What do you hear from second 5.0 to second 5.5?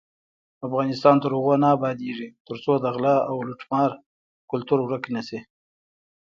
نشي.